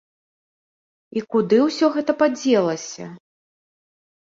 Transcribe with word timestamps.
І 1.21 1.23
куды 1.35 1.59
ўсё 1.67 1.87
гэта 1.97 2.17
падзелася? 2.23 3.05